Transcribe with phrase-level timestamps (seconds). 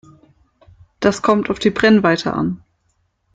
[0.99, 2.63] Das kommt auf die Brennweite an.